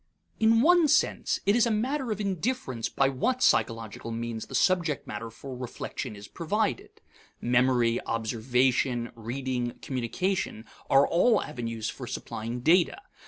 In 0.39 0.61
one 0.61 0.87
sense, 0.87 1.39
it 1.45 1.55
is 1.55 1.67
a 1.67 1.69
matter 1.69 2.09
of 2.09 2.19
indifference 2.19 2.89
by 2.89 3.07
what 3.07 3.43
psychological 3.43 4.09
means 4.09 4.47
the 4.47 4.55
subject 4.55 5.05
matter 5.05 5.29
for 5.29 5.55
reflection 5.55 6.15
is 6.15 6.27
provided. 6.27 7.01
Memory, 7.39 8.03
observation, 8.07 9.11
reading, 9.13 9.77
communication, 9.83 10.65
are 10.89 11.05
all 11.07 11.43
avenues 11.43 11.91
for 11.91 12.07
supplying 12.07 12.61
data. 12.61 12.97